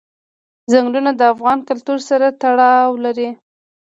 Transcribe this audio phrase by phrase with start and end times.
[0.71, 3.29] ځنګلونه د افغان کلتور سره تړاو لري.